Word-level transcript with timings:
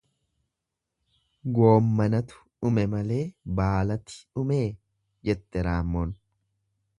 Goommanatu 1.57 2.39
dhume 2.61 2.85
malee 2.95 3.19
baalati 3.61 4.19
dhumee, 4.23 4.65
jette 5.31 5.67
raammoon. 5.69 6.17